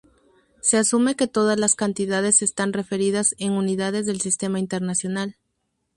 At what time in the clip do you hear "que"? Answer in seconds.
1.15-1.27